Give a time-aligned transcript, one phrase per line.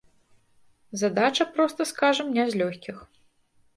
[1.01, 2.97] Задача, проста скажам, не з лёгкіх.